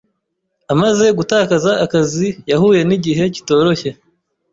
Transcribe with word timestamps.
Amaze 0.73 1.05
gutakaza 1.17 1.71
akazi, 1.85 2.27
yahuye 2.51 2.81
nigihe 2.87 3.23
kitoroshye. 3.35 3.89